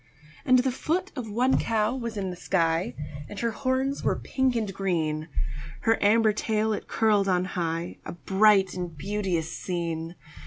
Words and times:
And 0.45 0.57
the 0.57 0.71
foot 0.71 1.11
of 1.15 1.29
one 1.29 1.59
cow 1.59 1.95
was 1.95 2.17
in 2.17 2.31
the 2.31 2.35
sky, 2.35 2.95
And 3.29 3.39
her 3.41 3.51
horns 3.51 4.03
were 4.03 4.15
pink 4.17 4.55
and 4.55 4.73
green; 4.73 5.27
Her 5.81 5.99
amber 6.03 6.33
tail 6.33 6.73
it 6.73 6.87
curled 6.87 7.27
on 7.29 7.45
high 7.45 7.99
A 8.03 8.13
bright 8.13 8.73
and 8.73 8.97
beauteous 8.97 9.55
scene. 9.55 10.15